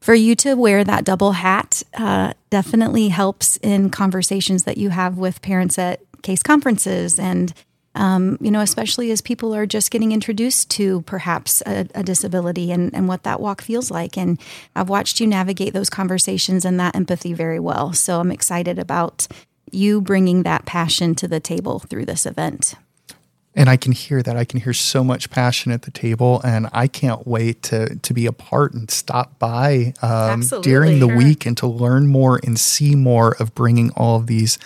for 0.00 0.14
you 0.14 0.34
to 0.36 0.54
wear 0.54 0.84
that 0.84 1.04
double 1.04 1.32
hat 1.32 1.82
uh, 1.94 2.32
definitely 2.50 3.08
helps 3.08 3.56
in 3.58 3.90
conversations 3.90 4.64
that 4.64 4.76
you 4.76 4.90
have 4.90 5.16
with 5.16 5.40
parents 5.40 5.78
at 5.78 6.00
case 6.26 6.42
conferences 6.42 7.20
and 7.20 7.54
um, 7.94 8.36
you 8.40 8.50
know 8.50 8.60
especially 8.60 9.12
as 9.12 9.20
people 9.20 9.54
are 9.54 9.64
just 9.64 9.92
getting 9.92 10.10
introduced 10.10 10.68
to 10.70 11.02
perhaps 11.02 11.62
a, 11.64 11.86
a, 11.94 12.02
disability 12.02 12.72
and, 12.72 12.92
and 12.94 13.06
what 13.08 13.22
that 13.22 13.40
walk 13.40 13.62
feels 13.62 13.90
like 13.92 14.18
and 14.18 14.40
i've 14.74 14.88
watched 14.88 15.20
you 15.20 15.26
navigate 15.26 15.72
those 15.72 15.88
conversations 15.88 16.64
and 16.64 16.80
that 16.80 16.96
empathy 16.96 17.32
very 17.32 17.60
well 17.60 17.92
so 17.92 18.18
i'm 18.18 18.32
excited 18.32 18.76
about 18.78 19.28
you 19.70 20.00
bringing 20.00 20.42
that 20.42 20.66
passion 20.66 21.14
to 21.14 21.28
the 21.28 21.40
table 21.40 21.78
through 21.78 22.04
this 22.04 22.26
event 22.26 22.74
and 23.58 23.70
I 23.70 23.78
can 23.78 23.92
hear 23.92 24.22
that. 24.22 24.36
I 24.36 24.44
can 24.44 24.60
hear 24.60 24.74
so 24.74 25.02
much 25.02 25.30
passion 25.30 25.72
at 25.72 25.80
the 25.82 25.90
table, 25.90 26.42
and 26.44 26.68
I 26.74 26.88
can't 26.88 27.26
wait 27.26 27.62
to 27.64 27.96
to 27.96 28.12
be 28.12 28.26
a 28.26 28.32
part 28.32 28.74
and 28.74 28.90
stop 28.90 29.38
by 29.38 29.94
um, 30.02 30.42
during 30.60 31.00
the 31.00 31.06
sure. 31.06 31.16
week 31.16 31.46
and 31.46 31.56
to 31.56 31.66
learn 31.66 32.06
more 32.06 32.38
and 32.44 32.60
see 32.60 32.94
more 32.94 33.34
of 33.40 33.54
bringing 33.54 33.92
all 33.92 34.16
of 34.16 34.26
these, 34.26 34.58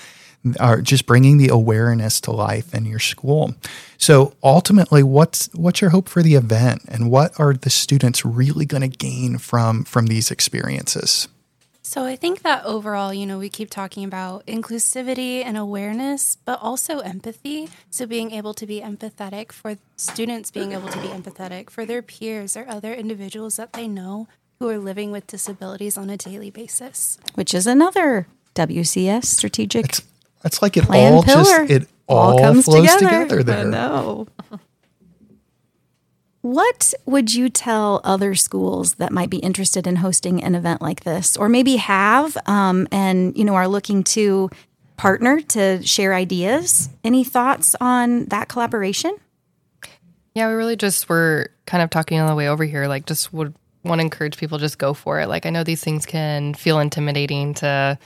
are 0.59 0.79
uh, 0.79 0.81
just 0.81 1.07
bringing 1.07 1.37
the 1.37 1.49
awareness 1.49 2.21
to 2.23 2.31
life 2.31 2.75
in 2.75 2.87
your 2.87 2.99
school. 2.99 3.55
So 3.99 4.35
ultimately, 4.43 5.03
what's 5.03 5.53
what's 5.55 5.81
your 5.81 5.91
hope 5.91 6.09
for 6.09 6.23
the 6.23 6.35
event, 6.35 6.83
and 6.89 7.11
what 7.11 7.39
are 7.39 7.53
the 7.53 7.71
students 7.71 8.25
really 8.25 8.65
going 8.65 8.89
to 8.89 8.97
gain 8.97 9.39
from 9.39 9.85
from 9.85 10.07
these 10.07 10.31
experiences? 10.31 11.29
So 11.83 12.05
I 12.05 12.15
think 12.15 12.43
that 12.43 12.65
overall, 12.65 13.13
you 13.13 13.27
know, 13.27 13.39
we 13.39 13.49
keep 13.49 13.69
talking 13.69 14.05
about 14.05 14.47
inclusivity 14.47 15.45
and 15.45 15.57
awareness, 15.57 16.37
but 16.37 16.61
also 16.63 17.01
empathy. 17.01 17.69
So 17.91 18.07
being 18.07 18.31
able 18.31 18.55
to 18.55 18.65
be 18.65 18.81
empathetic 18.81 19.51
for 19.51 19.77
students, 19.97 20.53
being 20.53 20.71
able 20.71 20.89
to 20.89 20.99
be 21.01 21.09
empathetic 21.09 21.69
for 21.69 21.85
their 21.85 22.01
peers 22.01 22.57
or 22.57 22.65
other 22.69 22.95
individuals 22.95 23.57
that 23.57 23.73
they 23.73 23.89
know 23.89 24.29
who 24.61 24.69
are 24.69 24.79
living 24.79 25.11
with 25.11 25.27
disabilities 25.27 25.97
on 25.97 26.11
a 26.11 26.17
daily 26.17 26.51
basis. 26.51 27.19
Which 27.35 27.53
is 27.55 27.67
another 27.67 28.29
WCS 28.55 29.25
strategic. 29.25 29.87
It's, 29.87 30.03
it's 30.45 30.63
like 30.63 30.77
it 30.77 30.89
all 30.89 31.23
pillar. 31.23 31.45
just 31.45 31.71
it 31.71 31.89
all, 32.07 32.33
all 32.33 32.39
comes 32.39 32.65
flows 32.65 32.83
together. 32.83 33.01
together 33.01 33.43
there. 33.43 33.67
I 33.67 33.71
know. 33.71 34.27
What 36.43 36.95
would 37.05 37.35
you 37.35 37.51
tell 37.51 38.01
other 38.03 38.35
schools 38.35 38.95
that 38.95 39.13
might 39.13 39.29
be 39.29 39.39
interested 39.39 39.87
in 39.87 39.97
hosting 39.97 40.43
an 40.43 40.55
event 40.55 40.81
like 40.81 41.05
this, 41.05 41.37
or 41.37 41.51
maybe 41.51 41.77
have 41.77 42.37
um, 42.47 42.89
and 42.91 43.37
you 43.37 43.45
know 43.45 43.55
are 43.55 43.69
looking 43.69 44.03
to 44.05 44.49
partner 44.97 45.41
to 45.41 45.83
share 45.87 46.15
ideas? 46.15 46.89
Any 47.05 47.25
thoughts 47.25 47.77
on 47.81 48.25
that 48.27 48.49
collaboration? 48.49 49.17
Yeah, 50.35 50.49
we 50.49 50.55
really 50.55 50.77
just 50.77 51.09
were 51.09 51.51
kind 51.67 51.83
of 51.83 51.91
talking 51.91 52.21
on 52.21 52.29
the 52.29 52.35
way 52.35 52.49
over 52.49 52.65
here. 52.65 52.87
Like, 52.87 53.05
just 53.05 53.33
would 53.33 53.55
want 53.85 53.99
to 53.99 54.05
encourage 54.05 54.37
people 54.37 54.59
just 54.59 54.79
go 54.79 54.95
for 54.95 55.21
it. 55.21 55.29
Like, 55.29 55.45
I 55.45 55.51
know 55.51 55.65
these 55.65 55.83
things 55.83 56.07
can 56.07 56.55
feel 56.55 56.79
intimidating 56.79 57.55
to 57.55 57.99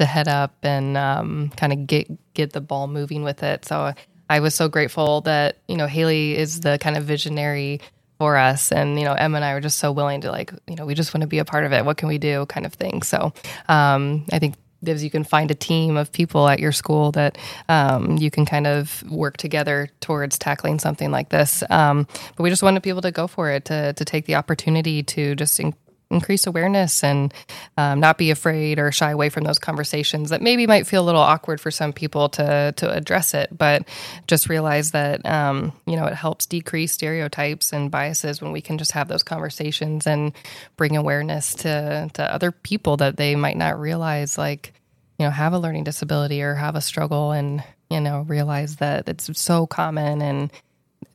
to 0.00 0.06
head 0.06 0.28
up 0.28 0.54
and 0.62 0.96
um, 0.96 1.50
kind 1.56 1.72
of 1.72 1.86
get 1.86 2.08
get 2.34 2.52
the 2.52 2.60
ball 2.60 2.88
moving 2.88 3.22
with 3.22 3.42
it. 3.42 3.64
So 3.64 3.94
I 4.28 4.40
was 4.40 4.54
so 4.54 4.68
grateful 4.68 5.22
that, 5.22 5.58
you 5.68 5.76
know, 5.76 5.86
Hayley 5.86 6.36
is 6.36 6.60
the 6.60 6.78
kind 6.78 6.96
of 6.96 7.04
visionary 7.04 7.80
for 8.18 8.36
us. 8.36 8.70
And, 8.70 8.98
you 8.98 9.04
know, 9.04 9.12
Emma 9.12 9.36
and 9.36 9.44
I 9.44 9.54
were 9.54 9.60
just 9.60 9.78
so 9.78 9.92
willing 9.92 10.20
to 10.20 10.30
like, 10.30 10.52
you 10.68 10.76
know, 10.76 10.86
we 10.86 10.94
just 10.94 11.12
want 11.12 11.22
to 11.22 11.26
be 11.26 11.38
a 11.38 11.44
part 11.44 11.64
of 11.64 11.72
it. 11.72 11.84
What 11.84 11.96
can 11.96 12.08
we 12.08 12.18
do 12.18 12.46
kind 12.46 12.64
of 12.64 12.74
thing. 12.74 13.02
So 13.02 13.32
um, 13.68 14.26
I 14.32 14.38
think 14.38 14.54
if 14.82 15.02
you 15.02 15.10
can 15.10 15.24
find 15.24 15.50
a 15.50 15.54
team 15.54 15.96
of 15.96 16.12
people 16.12 16.48
at 16.48 16.58
your 16.58 16.72
school 16.72 17.12
that 17.12 17.36
um, 17.68 18.16
you 18.18 18.30
can 18.30 18.46
kind 18.46 18.66
of 18.66 19.02
work 19.10 19.36
together 19.36 19.88
towards 20.00 20.38
tackling 20.38 20.78
something 20.78 21.10
like 21.10 21.28
this. 21.28 21.62
Um, 21.68 22.06
but 22.36 22.42
we 22.42 22.50
just 22.50 22.62
wanted 22.62 22.82
people 22.82 23.02
to 23.02 23.10
go 23.10 23.26
for 23.26 23.50
it, 23.50 23.66
to, 23.66 23.92
to 23.94 24.04
take 24.04 24.26
the 24.26 24.36
opportunity 24.36 25.02
to 25.02 25.34
just 25.34 25.58
in- 25.60 25.74
increase 26.10 26.46
awareness 26.46 27.04
and 27.04 27.32
um, 27.76 28.00
not 28.00 28.18
be 28.18 28.30
afraid 28.30 28.78
or 28.78 28.90
shy 28.90 29.10
away 29.10 29.28
from 29.28 29.44
those 29.44 29.58
conversations 29.58 30.30
that 30.30 30.42
maybe 30.42 30.66
might 30.66 30.86
feel 30.86 31.02
a 31.02 31.06
little 31.06 31.20
awkward 31.20 31.60
for 31.60 31.70
some 31.70 31.92
people 31.92 32.28
to 32.28 32.72
to 32.76 32.90
address 32.90 33.32
it 33.32 33.56
but 33.56 33.86
just 34.26 34.48
realize 34.48 34.90
that 34.90 35.24
um, 35.24 35.72
you 35.86 35.96
know 35.96 36.06
it 36.06 36.14
helps 36.14 36.46
decrease 36.46 36.92
stereotypes 36.92 37.72
and 37.72 37.90
biases 37.90 38.42
when 38.42 38.52
we 38.52 38.60
can 38.60 38.76
just 38.76 38.92
have 38.92 39.08
those 39.08 39.22
conversations 39.22 40.06
and 40.06 40.32
bring 40.76 40.96
awareness 40.96 41.54
to 41.54 42.10
to 42.12 42.34
other 42.34 42.50
people 42.50 42.96
that 42.96 43.16
they 43.16 43.36
might 43.36 43.56
not 43.56 43.78
realize 43.78 44.36
like 44.36 44.72
you 45.18 45.24
know 45.24 45.30
have 45.30 45.52
a 45.52 45.58
learning 45.58 45.84
disability 45.84 46.42
or 46.42 46.54
have 46.54 46.74
a 46.74 46.80
struggle 46.80 47.30
and 47.30 47.62
you 47.88 48.00
know 48.00 48.22
realize 48.22 48.76
that 48.76 49.08
it's 49.08 49.30
so 49.38 49.66
common 49.66 50.22
and 50.22 50.50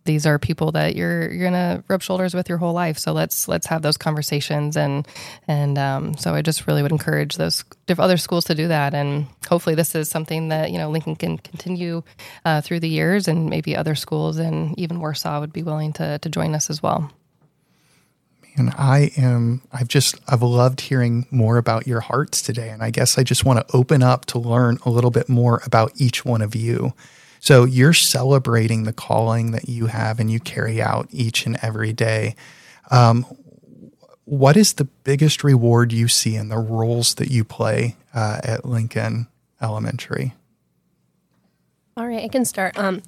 these 0.05 0.25
are 0.25 0.39
people 0.39 0.71
that 0.71 0.95
you're 0.95 1.31
you're 1.31 1.45
gonna 1.45 1.83
rub 1.87 2.01
shoulders 2.01 2.33
with 2.33 2.47
your 2.47 2.57
whole 2.57 2.73
life. 2.73 2.97
So 2.97 3.11
let's 3.11 3.47
let's 3.47 3.67
have 3.67 3.81
those 3.81 3.97
conversations 3.97 4.77
and 4.77 5.07
and 5.47 5.77
um, 5.77 6.15
so 6.17 6.33
I 6.33 6.41
just 6.41 6.67
really 6.67 6.81
would 6.81 6.91
encourage 6.91 7.35
those 7.35 7.63
other 7.89 8.17
schools 8.17 8.45
to 8.45 8.55
do 8.55 8.67
that. 8.69 8.93
And 8.93 9.27
hopefully 9.47 9.75
this 9.75 9.95
is 9.95 10.09
something 10.09 10.49
that 10.49 10.71
you 10.71 10.77
know 10.77 10.89
Lincoln 10.89 11.15
can 11.15 11.37
continue 11.37 12.03
uh, 12.45 12.61
through 12.61 12.79
the 12.79 12.89
years, 12.89 13.27
and 13.27 13.49
maybe 13.49 13.75
other 13.75 13.95
schools 13.95 14.37
and 14.37 14.77
even 14.79 14.99
Warsaw 14.99 15.39
would 15.39 15.53
be 15.53 15.63
willing 15.63 15.93
to 15.93 16.19
to 16.19 16.29
join 16.29 16.55
us 16.55 16.69
as 16.69 16.81
well. 16.81 17.11
And 18.57 18.69
I 18.77 19.11
am, 19.17 19.61
I've 19.73 19.89
just, 19.89 20.15
I've 20.29 20.41
loved 20.41 20.79
hearing 20.79 21.25
more 21.29 21.57
about 21.57 21.87
your 21.87 21.99
hearts 21.99 22.41
today. 22.41 22.69
And 22.69 22.81
I 22.81 22.89
guess 22.89 23.17
I 23.17 23.23
just 23.23 23.43
want 23.43 23.59
to 23.59 23.75
open 23.75 24.01
up 24.01 24.25
to 24.27 24.39
learn 24.39 24.77
a 24.85 24.89
little 24.89 25.11
bit 25.11 25.27
more 25.27 25.61
about 25.65 25.91
each 25.97 26.23
one 26.23 26.41
of 26.41 26.55
you. 26.55 26.93
So 27.45 27.63
you're 27.63 27.93
celebrating 27.93 28.83
the 28.83 28.93
calling 28.93 29.51
that 29.51 29.69
you 29.69 29.85
have 29.85 30.19
and 30.19 30.31
you 30.31 30.39
carry 30.39 30.81
out 30.81 31.07
each 31.11 31.45
and 31.45 31.59
every 31.61 31.93
day. 31.93 32.35
Um, 32.89 33.23
what 34.23 34.57
is 34.57 34.73
the 34.73 34.85
biggest 34.85 35.43
reward 35.43 35.93
you 35.93 36.07
see 36.07 36.35
in 36.35 36.49
the 36.49 36.57
roles 36.57 37.13
that 37.15 37.29
you 37.29 37.43
play 37.43 37.97
uh, 38.15 38.39
at 38.43 38.65
Lincoln 38.65 39.27
Elementary? 39.61 40.33
All 41.95 42.07
right, 42.07 42.23
I 42.23 42.29
can 42.29 42.45
start. 42.45 42.79
Um, 42.79 43.03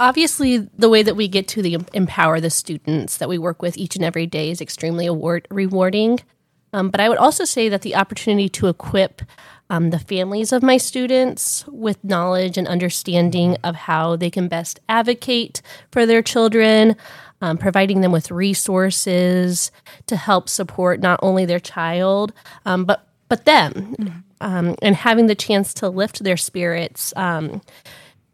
obviously, 0.00 0.56
the 0.78 0.88
way 0.88 1.02
that 1.02 1.14
we 1.14 1.28
get 1.28 1.46
to 1.48 1.60
the 1.60 1.76
empower 1.92 2.40
the 2.40 2.48
students 2.48 3.18
that 3.18 3.28
we 3.28 3.36
work 3.36 3.60
with 3.60 3.76
each 3.76 3.94
and 3.94 4.02
every 4.02 4.26
day 4.26 4.50
is 4.50 4.62
extremely 4.62 5.04
award- 5.04 5.46
rewarding. 5.50 6.20
Um, 6.72 6.90
but 6.90 7.00
I 7.00 7.08
would 7.08 7.18
also 7.18 7.44
say 7.44 7.68
that 7.68 7.82
the 7.82 7.96
opportunity 7.96 8.48
to 8.50 8.68
equip 8.68 9.22
um, 9.70 9.90
the 9.90 9.98
families 9.98 10.52
of 10.52 10.62
my 10.62 10.76
students 10.76 11.64
with 11.68 12.02
knowledge 12.02 12.58
and 12.58 12.66
understanding 12.66 13.56
of 13.62 13.74
how 13.74 14.16
they 14.16 14.30
can 14.30 14.48
best 14.48 14.80
advocate 14.88 15.62
for 15.92 16.06
their 16.06 16.22
children, 16.22 16.96
um, 17.40 17.56
providing 17.56 18.00
them 18.00 18.12
with 18.12 18.30
resources 18.30 19.70
to 20.06 20.16
help 20.16 20.48
support 20.48 21.00
not 21.00 21.20
only 21.22 21.44
their 21.44 21.60
child 21.60 22.32
um, 22.66 22.84
but 22.84 23.06
but 23.28 23.44
them, 23.44 24.24
um, 24.40 24.74
and 24.82 24.96
having 24.96 25.28
the 25.28 25.36
chance 25.36 25.72
to 25.74 25.88
lift 25.88 26.24
their 26.24 26.36
spirits. 26.36 27.14
Um, 27.16 27.62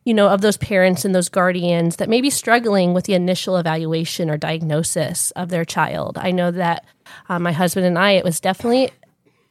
you 0.07 0.15
know, 0.15 0.29
of 0.29 0.41
those 0.41 0.57
parents 0.57 1.05
and 1.05 1.15
those 1.15 1.29
guardians 1.29 1.97
that 1.97 2.09
may 2.09 2.21
be 2.21 2.31
struggling 2.31 2.95
with 2.95 3.05
the 3.05 3.13
initial 3.15 3.57
evaluation 3.57 4.31
or 4.31 4.39
diagnosis 4.39 5.33
of 5.33 5.49
their 5.51 5.65
child. 5.65 6.17
I 6.17 6.31
know 6.31 6.51
that 6.53 6.87
uh, 7.29 7.39
my 7.39 7.53
husband 7.53 7.87
and 7.87 7.99
I, 7.99 8.13
it 8.13 8.25
was 8.25 8.41
definitely 8.41 8.91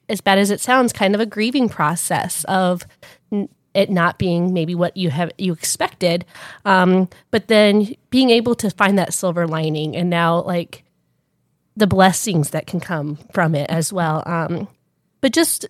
as 0.10 0.22
bad 0.22 0.38
as 0.38 0.52
it 0.52 0.60
sounds, 0.60 0.94
kind 0.94 1.16
of 1.16 1.22
a 1.22 1.26
grieving 1.26 1.70
process 1.70 2.44
of 2.46 2.86
it 3.74 3.90
not 3.90 4.18
being 4.18 4.54
maybe 4.54 4.74
what 4.74 4.96
you 4.96 5.10
have 5.10 5.32
you 5.38 5.52
expected, 5.52 6.26
um, 6.64 7.10
but 7.32 7.48
then 7.48 7.94
being 8.10 8.30
able 8.30 8.56
to 8.56 8.70
find 8.70 8.98
that 8.98 9.14
silver 9.14 9.48
lining, 9.48 9.96
and 9.96 10.10
now 10.10 10.42
like 10.44 10.84
the 11.76 11.88
blessings 11.88 12.52
that 12.52 12.68
can 12.68 12.80
come 12.80 13.18
from 13.34 13.54
it 13.54 13.70
as 13.70 13.92
well. 13.92 14.24
Um, 14.26 14.68
but 15.22 15.34
just 15.34 15.68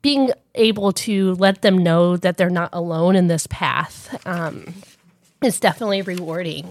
being 0.00 0.30
able 0.54 0.92
to 0.92 1.34
let 1.34 1.62
them 1.62 1.78
know 1.78 2.16
that 2.16 2.36
they're 2.36 2.50
not 2.50 2.70
alone 2.72 3.16
in 3.16 3.26
this 3.26 3.46
path 3.48 4.20
um, 4.26 4.74
is 5.42 5.60
definitely 5.60 6.02
rewarding. 6.02 6.66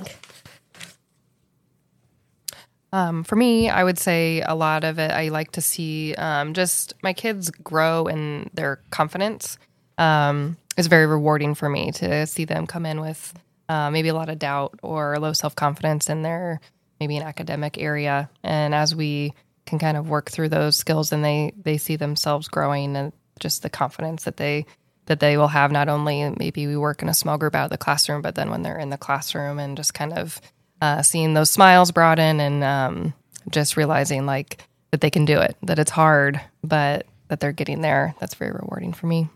Um, 2.94 3.24
for 3.24 3.36
me, 3.36 3.70
I 3.70 3.84
would 3.84 3.98
say 3.98 4.42
a 4.42 4.56
lot 4.56 4.84
of 4.84 5.00
it 5.00 5.12
I 5.12 5.30
like 5.30 5.52
to 5.52 5.62
see 5.62 6.14
um, 6.16 6.54
just 6.54 6.94
my 7.02 7.14
kids 7.14 7.50
grow 7.50 8.08
in 8.08 8.50
their 8.54 8.82
confidence. 8.90 9.58
Um, 9.98 10.58
it's 10.78 10.88
very 10.88 11.06
rewarding 11.06 11.56
for 11.56 11.70
me 11.70 11.92
to 11.94 12.26
see 12.28 12.46
them 12.46 12.68
come 12.68 12.86
in 12.86 13.00
with 13.00 13.34
uh, 13.70 13.92
maybe 13.92 14.10
a 14.10 14.14
lot 14.14 14.30
of 14.30 14.40
doubt 14.40 14.80
or 14.84 15.18
low 15.20 15.34
self 15.34 15.56
confidence 15.56 16.10
in 16.10 16.22
their 16.22 16.60
maybe 17.00 17.18
an 17.18 17.24
academic 17.24 17.78
area, 17.78 18.30
and 18.44 18.76
as 18.76 18.94
we 18.96 19.34
can 19.66 19.80
kind 19.80 19.96
of 19.96 20.10
work 20.10 20.30
through 20.30 20.50
those 20.50 20.76
skills 20.76 21.12
and 21.12 21.24
they 21.24 21.54
they 21.62 21.78
see 21.78 21.96
themselves 21.96 22.48
growing 22.48 22.96
and 22.98 23.14
just 23.40 23.64
the 23.64 23.70
confidence 23.70 24.24
that 24.26 24.38
they 24.38 24.66
that 25.06 25.20
they 25.20 25.38
will 25.38 25.48
have 25.48 25.72
not 25.72 25.90
only 25.90 26.30
maybe 26.38 26.68
we 26.68 26.78
work 26.78 27.02
in 27.02 27.10
a 27.10 27.14
small 27.14 27.38
group 27.38 27.56
out 27.56 27.66
of 27.66 27.70
the 27.70 27.78
classroom, 27.78 28.22
but 28.22 28.36
then 28.36 28.50
when 28.50 28.62
they're 28.62 28.78
in 28.78 28.90
the 28.90 28.98
classroom 28.98 29.60
and 29.60 29.78
just 29.78 29.94
kind 29.94 30.14
of 30.14 30.42
uh, 30.82 31.02
seeing 31.02 31.34
those 31.34 31.50
smiles 31.50 31.92
broaden 31.92 32.40
and 32.40 32.64
um, 32.64 33.14
just 33.50 33.78
realizing 33.78 34.26
like 34.26 34.68
that 34.92 35.02
they 35.02 35.10
can 35.10 35.26
do 35.26 35.40
it, 35.40 35.56
that 35.64 35.80
it's 35.80 35.92
hard, 35.92 36.42
but 36.64 37.06
that 37.30 37.40
they're 37.40 37.54
getting 37.54 37.82
there. 37.82 38.16
That's 38.20 38.36
very 38.36 38.52
rewarding 38.52 38.92
for 38.94 39.08
me. 39.08 39.30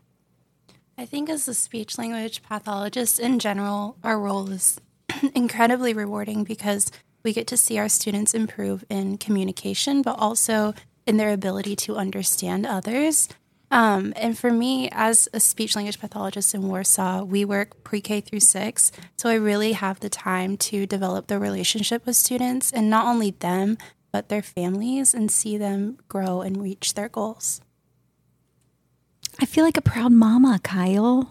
I 0.98 1.06
think 1.06 1.30
as 1.30 1.48
a 1.48 1.54
speech 1.54 1.98
language 1.98 2.42
pathologist 2.44 3.20
in 3.20 3.40
general, 3.40 3.98
our 4.04 4.20
role 4.20 4.50
is 4.50 4.80
incredibly 5.36 5.94
rewarding 5.94 6.44
because 6.44 6.92
we 7.24 7.34
get 7.34 7.48
to 7.48 7.58
see 7.58 7.78
our 7.78 7.90
students 7.90 8.34
improve 8.34 8.86
in 8.90 9.18
communication, 9.18 10.02
but 10.02 10.18
also 10.20 10.74
in 11.06 11.18
their 11.18 11.32
ability 11.32 11.76
to 11.76 11.96
understand 11.96 12.66
others. 12.66 13.28
Um, 13.72 14.14
and 14.16 14.38
for 14.38 14.52
me, 14.52 14.90
as 14.92 15.28
a 15.34 15.40
speech 15.40 15.76
language 15.76 16.00
pathologist 16.00 16.54
in 16.54 16.68
Warsaw, 16.68 17.24
we 17.24 17.44
work 17.46 17.84
pre 17.84 18.02
K 18.02 18.22
through 18.22 18.42
six. 18.42 18.92
So 19.18 19.30
I 19.30 19.36
really 19.36 19.74
have 19.74 20.00
the 20.00 20.10
time 20.10 20.58
to 20.58 20.86
develop 20.86 21.28
the 21.28 21.40
relationship 21.40 22.06
with 22.06 22.16
students 22.16 22.72
and 22.72 22.90
not 22.90 23.06
only 23.06 23.32
them, 23.32 23.78
but 24.12 24.30
their 24.30 24.42
families 24.42 25.14
and 25.14 25.30
see 25.30 25.58
them 25.58 25.98
grow 26.08 26.42
and 26.42 26.62
reach 26.62 26.94
their 26.94 27.10
goals. 27.10 27.62
I 29.38 29.46
feel 29.46 29.66
like 29.66 29.76
a 29.76 29.82
proud 29.82 30.14
mama, 30.14 30.60
Kyle. 30.64 31.30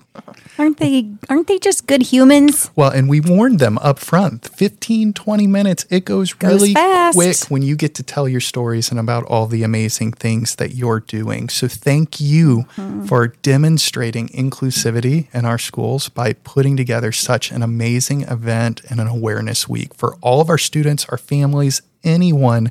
Aren't 0.59 0.77
they 0.77 1.09
aren't 1.31 1.49
they 1.49 1.59
just 1.59 1.87
good 1.87 2.03
humans? 2.03 2.71
Well, 2.77 2.91
and 2.91 3.09
we 3.09 3.19
warned 3.21 3.59
them 3.61 3.79
up 3.79 3.99
front 3.99 4.47
15, 4.47 5.13
20 5.15 5.47
minutes. 5.47 5.87
It 5.91 6.05
goes, 6.05 6.33
Goes 6.35 6.61
really 6.61 6.75
fast. 6.75 7.17
quick 7.17 7.37
when 7.51 7.63
you 7.63 7.77
get 7.77 7.95
to 7.97 8.03
tell 8.03 8.29
your 8.29 8.41
stories 8.43 8.91
and 8.91 9.01
about 9.01 9.25
all 9.25 9.47
the 9.47 9.63
amazing 9.63 10.13
things 10.13 10.57
that 10.57 10.75
you're 10.75 11.01
doing. 11.01 11.49
So, 11.49 11.67
thank 11.67 12.21
you 12.21 12.65
Mm-hmm. 12.77 13.07
for 13.07 13.29
demonstrating 13.29 14.29
inclusivity 14.29 15.29
in 15.35 15.45
our 15.45 15.59
schools 15.59 16.09
by 16.09 16.33
putting 16.35 16.77
together 16.77 17.11
such 17.13 17.51
an 17.51 17.63
amazing 17.63 18.23
event 18.23 18.81
and 18.91 19.01
an 19.01 19.07
awareness 19.07 19.69
week 19.69 19.95
for 19.95 20.15
all 20.21 20.41
of 20.41 20.49
our 20.51 20.59
students, 20.59 21.07
our 21.09 21.19
families, 21.19 21.83
anyone 22.05 22.71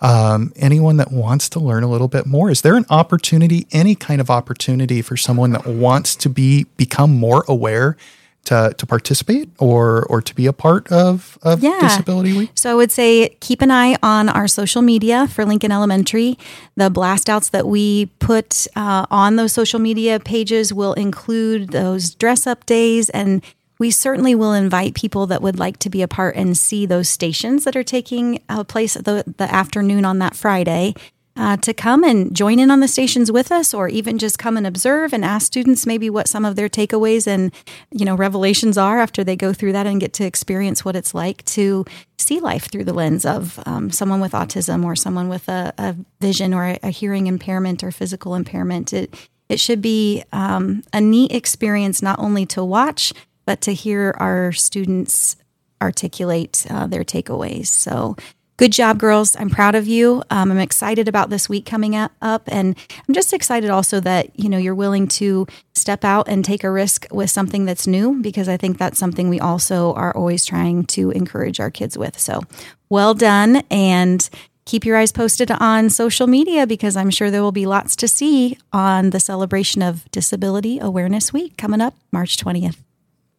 um, 0.00 0.52
anyone 0.56 0.96
that 0.96 1.12
wants 1.12 1.48
to 1.50 1.60
learn 1.60 1.82
a 1.82 1.88
little 1.88 2.08
bit 2.08 2.26
more 2.26 2.50
is 2.50 2.62
there 2.62 2.76
an 2.76 2.86
opportunity 2.90 3.66
any 3.72 3.94
kind 3.94 4.20
of 4.20 4.30
opportunity 4.30 5.02
for 5.02 5.16
someone 5.16 5.50
that 5.52 5.66
wants 5.66 6.16
to 6.16 6.28
be 6.28 6.64
become 6.76 7.10
more 7.18 7.44
aware 7.48 7.96
to, 8.42 8.72
to 8.78 8.86
participate 8.86 9.50
or 9.58 10.04
or 10.06 10.22
to 10.22 10.34
be 10.34 10.46
a 10.46 10.52
part 10.54 10.90
of, 10.90 11.36
of 11.42 11.62
Yeah. 11.62 11.78
disability 11.80 12.32
week 12.34 12.50
So 12.54 12.70
I 12.70 12.74
would 12.74 12.90
say 12.90 13.36
keep 13.40 13.60
an 13.60 13.70
eye 13.70 13.96
on 14.02 14.30
our 14.30 14.48
social 14.48 14.80
media 14.80 15.28
for 15.28 15.44
Lincoln 15.44 15.70
Elementary. 15.70 16.38
The 16.74 16.88
blast 16.88 17.28
outs 17.28 17.50
that 17.50 17.66
we 17.66 18.06
put 18.18 18.66
uh, 18.74 19.04
on 19.10 19.36
those 19.36 19.52
social 19.52 19.78
media 19.78 20.18
pages 20.18 20.72
will 20.72 20.94
include 20.94 21.68
those 21.72 22.14
dress 22.14 22.46
up 22.46 22.64
days 22.64 23.10
and 23.10 23.42
we 23.80 23.90
certainly 23.90 24.34
will 24.34 24.52
invite 24.52 24.94
people 24.94 25.26
that 25.26 25.42
would 25.42 25.58
like 25.58 25.78
to 25.78 25.90
be 25.90 26.02
a 26.02 26.08
part 26.08 26.36
and 26.36 26.56
see 26.56 26.86
those 26.86 27.08
stations 27.08 27.64
that 27.64 27.74
are 27.74 27.82
taking 27.82 28.40
uh, 28.48 28.62
place 28.62 28.94
the, 28.94 29.24
the 29.38 29.52
afternoon 29.52 30.04
on 30.04 30.20
that 30.20 30.36
Friday 30.36 30.94
uh, 31.36 31.56
to 31.56 31.72
come 31.72 32.04
and 32.04 32.36
join 32.36 32.58
in 32.58 32.70
on 32.70 32.80
the 32.80 32.88
stations 32.88 33.32
with 33.32 33.50
us 33.50 33.72
or 33.72 33.88
even 33.88 34.18
just 34.18 34.38
come 34.38 34.58
and 34.58 34.66
observe 34.66 35.14
and 35.14 35.24
ask 35.24 35.46
students 35.46 35.86
maybe 35.86 36.10
what 36.10 36.28
some 36.28 36.44
of 36.44 36.56
their 36.56 36.68
takeaways 36.68 37.26
and 37.26 37.52
you 37.90 38.04
know 38.04 38.14
revelations 38.14 38.76
are 38.76 38.98
after 38.98 39.24
they 39.24 39.36
go 39.36 39.52
through 39.52 39.72
that 39.72 39.86
and 39.86 40.00
get 40.00 40.12
to 40.12 40.24
experience 40.24 40.84
what 40.84 40.94
it's 40.94 41.14
like 41.14 41.42
to 41.46 41.86
see 42.18 42.38
life 42.38 42.70
through 42.70 42.84
the 42.84 42.92
lens 42.92 43.24
of 43.24 43.58
um, 43.64 43.90
someone 43.90 44.20
with 44.20 44.32
autism 44.32 44.84
or 44.84 44.94
someone 44.94 45.30
with 45.30 45.48
a, 45.48 45.72
a 45.78 45.96
vision 46.20 46.52
or 46.52 46.66
a, 46.66 46.78
a 46.82 46.90
hearing 46.90 47.26
impairment 47.26 47.82
or 47.82 47.90
physical 47.90 48.34
impairment. 48.34 48.92
It 48.92 49.14
it 49.48 49.58
should 49.58 49.82
be 49.82 50.22
um, 50.32 50.84
a 50.92 51.00
neat 51.00 51.32
experience 51.32 52.02
not 52.02 52.20
only 52.20 52.46
to 52.46 52.62
watch 52.62 53.12
but 53.50 53.60
to 53.62 53.74
hear 53.74 54.14
our 54.18 54.52
students 54.52 55.34
articulate 55.82 56.64
uh, 56.70 56.86
their 56.86 57.02
takeaways. 57.02 57.66
So, 57.66 58.14
good 58.58 58.70
job, 58.70 59.00
girls. 59.00 59.34
I'm 59.34 59.50
proud 59.50 59.74
of 59.74 59.88
you. 59.88 60.22
Um, 60.30 60.52
I'm 60.52 60.60
excited 60.60 61.08
about 61.08 61.30
this 61.30 61.48
week 61.48 61.66
coming 61.66 61.96
up, 61.96 62.42
and 62.46 62.76
I'm 63.08 63.12
just 63.12 63.32
excited 63.32 63.68
also 63.68 63.98
that 63.98 64.38
you 64.38 64.48
know 64.48 64.56
you're 64.56 64.76
willing 64.76 65.08
to 65.18 65.48
step 65.74 66.04
out 66.04 66.28
and 66.28 66.44
take 66.44 66.62
a 66.62 66.70
risk 66.70 67.08
with 67.10 67.28
something 67.28 67.64
that's 67.64 67.88
new 67.88 68.22
because 68.22 68.48
I 68.48 68.56
think 68.56 68.78
that's 68.78 69.00
something 69.00 69.28
we 69.28 69.40
also 69.40 69.94
are 69.94 70.16
always 70.16 70.44
trying 70.44 70.84
to 70.94 71.10
encourage 71.10 71.58
our 71.58 71.72
kids 71.72 71.98
with. 71.98 72.20
So, 72.20 72.42
well 72.88 73.14
done, 73.14 73.64
and 73.68 74.30
keep 74.64 74.84
your 74.84 74.96
eyes 74.96 75.10
posted 75.10 75.50
on 75.50 75.90
social 75.90 76.28
media 76.28 76.68
because 76.68 76.94
I'm 76.94 77.10
sure 77.10 77.32
there 77.32 77.42
will 77.42 77.50
be 77.50 77.66
lots 77.66 77.96
to 77.96 78.06
see 78.06 78.58
on 78.72 79.10
the 79.10 79.18
celebration 79.18 79.82
of 79.82 80.08
Disability 80.12 80.78
Awareness 80.78 81.32
Week 81.32 81.56
coming 81.56 81.80
up 81.80 81.96
March 82.12 82.36
20th. 82.36 82.76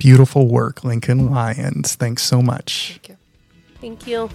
Beautiful 0.02 0.48
work 0.48 0.84
lincoln 0.84 1.30
lions 1.30 1.94
thanks 1.96 2.24
so 2.24 2.42
much 2.42 3.00
Thank 3.02 3.10
you. 3.10 3.18
Thank 3.80 4.08
you. 4.08 4.30